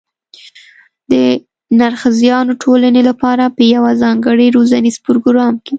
د 1.11 1.13
نرښځیانو 1.79 2.53
ټولنې 2.63 3.01
لپاره 3.09 3.43
په 3.55 3.63
یوه 3.75 3.91
ځانګړي 4.01 4.47
روزنیز 4.57 4.95
پروګرام 5.05 5.53
کې 5.63 5.69